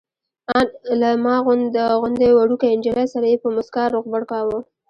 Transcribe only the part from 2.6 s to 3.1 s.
نجلۍ